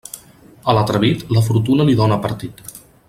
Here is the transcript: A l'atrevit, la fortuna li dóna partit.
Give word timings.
A 0.71 0.73
l'atrevit, 0.77 1.21
la 1.37 1.43
fortuna 1.49 1.87
li 1.91 1.97
dóna 2.01 2.19
partit. 2.25 2.65